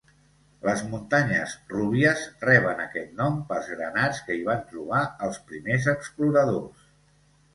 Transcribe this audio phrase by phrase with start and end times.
[0.67, 6.89] Les muntanyes 'Rubies' reben aquest nom pels granats que hi van trobar els primers exploradors.